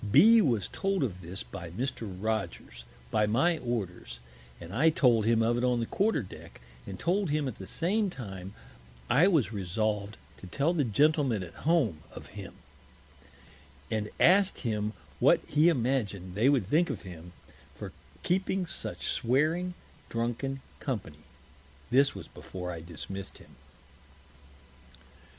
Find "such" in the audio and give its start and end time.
18.65-19.05